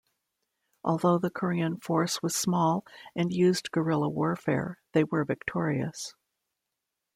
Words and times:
Although 0.83 1.19
the 1.19 1.29
Korean 1.29 1.77
force 1.77 2.23
was 2.23 2.35
small 2.35 2.83
and 3.15 3.31
used 3.31 3.69
guerrilla 3.69 4.09
warfare, 4.09 4.79
they 4.93 5.03
were 5.03 5.23
victorious. 5.23 6.15